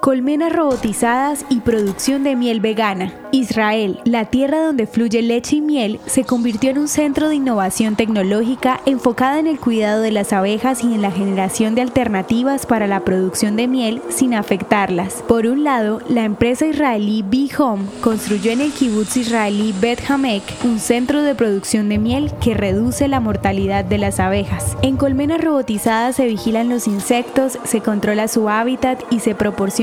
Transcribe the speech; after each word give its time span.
Colmenas 0.00 0.50
robotizadas 0.50 1.44
y 1.50 1.60
producción 1.60 2.24
de 2.24 2.34
miel 2.34 2.60
vegana. 2.60 3.12
Israel, 3.32 4.00
la 4.04 4.24
tierra 4.24 4.62
donde 4.62 4.86
fluye 4.86 5.20
leche 5.20 5.56
y 5.56 5.60
miel, 5.60 6.00
se 6.06 6.24
convirtió 6.24 6.70
en 6.70 6.78
un 6.78 6.88
centro 6.88 7.28
de 7.28 7.34
innovación 7.34 7.96
tecnológica 7.96 8.80
enfocada 8.86 9.38
en 9.38 9.46
el 9.46 9.60
cuidado 9.60 10.00
de 10.00 10.10
las 10.10 10.32
abejas 10.32 10.82
y 10.82 10.94
en 10.94 11.02
la 11.02 11.10
generación 11.10 11.74
de 11.74 11.82
alternativas 11.82 12.64
para 12.64 12.86
la 12.86 13.04
producción 13.04 13.56
de 13.56 13.68
miel 13.68 14.00
sin 14.08 14.32
afectarlas. 14.32 15.22
Por 15.28 15.46
un 15.46 15.64
lado, 15.64 16.00
la 16.08 16.24
empresa 16.24 16.66
israelí 16.66 17.22
Bee 17.22 17.50
Home 17.58 17.84
construyó 18.00 18.52
en 18.52 18.62
el 18.62 18.72
kibbutz 18.72 19.18
israelí 19.18 19.74
Bet 19.80 20.10
Hamek 20.10 20.42
un 20.64 20.80
centro 20.80 21.22
de 21.22 21.34
producción 21.34 21.90
de 21.90 21.98
miel 21.98 22.32
que 22.40 22.54
reduce 22.54 23.06
la 23.06 23.20
mortalidad 23.20 23.84
de 23.84 23.98
las 23.98 24.18
abejas. 24.18 24.78
En 24.80 24.96
colmenas 24.96 25.42
robotizadas 25.42 26.16
se 26.16 26.26
vigilan 26.26 26.70
los 26.70 26.88
insectos, 26.88 27.58
se 27.64 27.82
controla 27.82 28.28
su 28.28 28.48
hábitat 28.48 29.00
y 29.10 29.20
se 29.20 29.34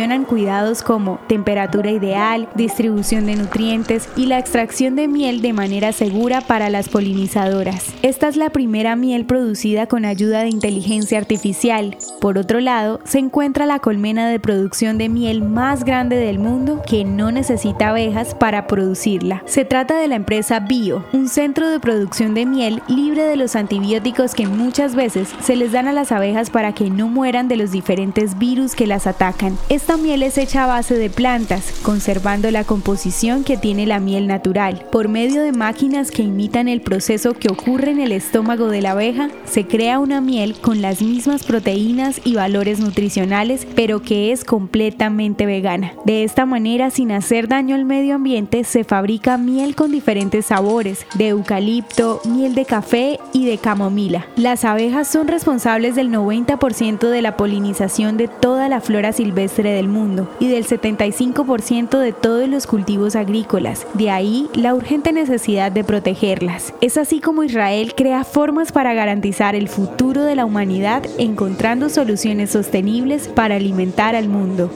proporcionan 0.08 0.26
cuidados 0.26 0.84
como 0.84 1.20
temperatura 1.28 1.91
ideal, 1.91 2.48
distribución 2.55 3.26
de 3.26 3.36
nutrientes 3.36 4.08
y 4.16 4.27
la 4.27 4.40
extracción 4.40 4.95
de 4.95 5.08
miel 5.09 5.41
de 5.41 5.52
manera 5.52 5.91
segura 5.91 6.40
para 6.40 6.70
las 6.70 6.88
polinizadoras. 6.88 7.94
Esta 8.04 8.30
es 8.30 8.38
la 8.38 8.50
primera 8.50 8.95
miel 8.95 9.26
producida 9.26 9.88
con 9.88 10.05
ayuda 10.05 10.44
de 10.44 10.50
inteligencia 10.50 11.17
artificial. 11.17 11.98
Por 12.22 12.38
otro 12.38 12.62
lado, 12.62 13.02
se 13.04 13.20
encuentra 13.20 13.66
la 13.66 13.80
colmena 13.80 14.30
de 14.30 14.40
producción 14.40 14.98
de 14.98 15.09
miel 15.09 15.41
más 15.41 15.84
grande 15.84 16.16
del 16.16 16.39
mundo 16.39 16.81
que 16.88 17.03
no 17.03 17.31
necesita 17.31 17.89
abejas 17.89 18.34
para 18.34 18.66
producirla. 18.67 19.44
Se 19.45 19.66
trata 19.66 19.98
de 19.98 20.08
la 20.08 20.16
empresa 20.16 20.62
Bio, 20.62 21.03
un 21.12 21.28
centro 21.28 21.70
de 21.70 21.81
producción 21.81 22.34
de 22.34 22.45
miel 22.45 22.81
libre 22.88 23.23
de 23.23 23.36
los 23.36 23.58
antibióticos 23.58 24.36
que 24.36 24.48
muchas 24.48 24.95
veces 24.95 25.28
se 25.42 25.58
les 25.58 25.73
dan 25.73 25.89
a 25.89 25.94
las 25.94 26.14
abejas 26.14 26.50
para 26.50 26.73
que 26.73 26.89
no 26.89 27.09
mueran 27.09 27.50
de 27.50 27.58
los 27.58 27.72
diferentes 27.72 28.38
virus 28.38 28.73
que 28.73 28.88
las 28.88 29.05
atacan. 29.05 29.58
Esta 29.67 29.97
miel 29.98 30.24
es 30.24 30.38
hecha 30.38 30.64
a 30.64 30.68
base 30.68 30.96
de 30.96 31.10
plantas, 31.10 31.74
conservando 31.84 32.50
la 32.52 32.64
composición 32.64 33.44
que 33.44 33.58
tiene 33.58 33.86
la 33.86 34.00
miel 34.00 34.28
natural. 34.28 34.86
Por 34.92 35.08
medio 35.08 35.42
de 35.44 35.52
máquinas 35.52 36.12
que 36.12 36.23
imitan 36.23 36.67
el 36.67 36.81
proceso 36.81 37.34
que 37.34 37.50
ocurre 37.50 37.92
en 37.92 38.00
el 38.00 38.12
estómago 38.12 38.67
de 38.67 38.81
la 38.81 38.92
abeja, 38.92 39.30
se 39.45 39.66
crea 39.66 40.00
una 40.00 40.22
miel 40.22 40.56
con 40.59 40.81
las 40.81 41.02
mismas 41.02 41.44
proteínas 41.44 42.22
y 42.23 42.36
valores 42.36 42.80
nutricionales, 42.80 43.67
pero 43.76 44.02
que 44.02 44.31
es 44.31 44.44
completamente 44.44 45.45
vegana. 45.45 45.94
De 46.06 46.23
esta 46.23 46.45
manera, 46.45 46.89
sin 46.89 47.11
hacer 47.11 47.48
daño 47.48 47.76
al 47.76 47.86
medio 47.86 48.16
ambiente, 48.16 48.64
se 48.64 48.84
fabrica 48.84 49.38
miel 49.38 49.76
con 49.76 49.92
diferentes 49.92 50.48
sabores, 50.48 51.06
de 51.16 51.30
eucalipto, 51.30 52.22
miel 52.26 52.56
de 52.56 52.66
café 52.66 53.20
y 53.34 53.45
de 53.45 53.58
camomila. 53.58 54.28
Las 54.36 54.66
abejas 54.66 55.08
son 55.08 55.28
responsables 55.28 55.95
del 55.95 56.11
90% 56.11 57.09
de 57.09 57.22
la 57.22 57.38
polinización 57.38 58.17
de 58.17 58.28
toda 58.28 58.70
la 58.70 58.82
flora 58.82 59.14
silvestre 59.14 59.72
del 59.72 59.86
mundo 59.88 60.30
y 60.39 60.47
del 60.47 60.66
75% 60.66 61.99
de 61.99 62.13
todos 62.13 62.47
los 62.47 62.67
cultivos 62.67 63.16
agrícolas, 63.16 63.88
de 63.93 64.09
ahí 64.09 64.49
la 64.53 64.75
urgente 64.75 65.11
necesidad 65.11 65.71
de 65.71 65.83
protegerlas. 65.83 66.73
Es 66.81 66.97
así 66.97 67.19
como 67.19 67.43
Israel 67.43 67.93
crea 67.95 68.23
formas 68.23 68.71
para 68.71 68.93
garantizar 68.93 69.55
el 69.55 69.67
futuro 69.67 70.23
de 70.23 70.35
la 70.35 70.45
humanidad 70.45 71.03
encontrando 71.17 71.89
soluciones 71.89 72.52
sostenibles 72.52 73.27
para 73.27 73.55
alimentar 73.55 74.15
al 74.15 74.30
mundo. 74.30 74.69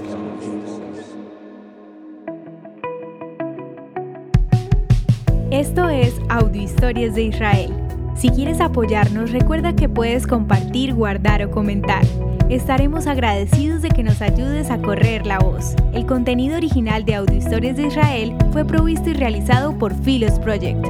Esto 5.52 5.90
es 5.90 6.14
Audio 6.30 6.62
Historias 6.62 7.14
de 7.14 7.24
Israel. 7.24 7.74
Si 8.16 8.30
quieres 8.30 8.62
apoyarnos, 8.62 9.32
recuerda 9.32 9.76
que 9.76 9.90
puedes 9.90 10.26
compartir, 10.26 10.94
guardar 10.94 11.44
o 11.44 11.52
comentar. 11.52 12.06
Estaremos 12.52 13.08
agradecidos 13.08 13.82
de 13.82 13.88
que 13.88 14.04
nos 14.04 14.22
ayudes 14.22 14.72
a 14.72 14.78
correr 14.82 15.26
la 15.26 15.40
voz. 15.40 15.74
El 15.94 16.06
contenido 16.06 16.58
original 16.58 17.06
de 17.06 17.16
Audio 17.16 17.38
Historias 17.38 17.78
de 17.78 17.88
Israel 17.88 18.36
fue 18.52 18.66
provisto 18.66 19.10
y 19.10 19.14
realizado 19.14 19.78
por 19.78 19.96
Philos 19.96 20.38
Project. 20.38 20.86